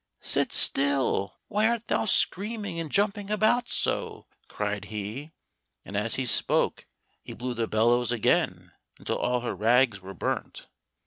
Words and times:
"Sit 0.21 0.51
still; 0.51 1.37
why 1.47 1.67
art 1.67 1.87
thou 1.87 2.05
screaming 2.05 2.79
and 2.79 2.91
jumping 2.91 3.29
about 3.29 3.69
so?" 3.69 4.25
cried 4.47 4.85
he, 4.85 5.29
and 5.85 5.95
as 5.95 6.15
he 6.15 6.25
spoke 6.25 6.87
he 7.21 7.33
blew 7.35 7.53
the 7.53 7.67
bellows 7.67 8.11
again 8.11 8.71
until 8.97 9.19
all 9.19 9.41
her 9.41 9.53
rags 9.53 10.01
were 10.01 10.15
burnt. 10.15 10.65